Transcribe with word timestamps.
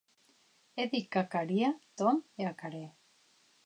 È 0.85 0.85
dit 0.93 1.07
qu'ac 1.15 1.33
haria, 1.43 1.71
Tom, 2.03 2.17
e 2.43 2.53
ac 2.53 2.61
harè. 2.69 2.85